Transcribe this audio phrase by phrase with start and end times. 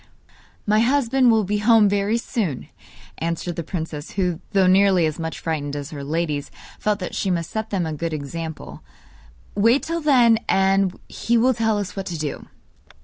[0.65, 2.69] 'My husband will be home very soon,'
[3.19, 7.29] answered the princess who, though nearly as much frightened as her ladies, felt that she
[7.29, 8.81] must set them a good example.
[9.53, 12.47] 'Wait till then, and he will tell us what to do.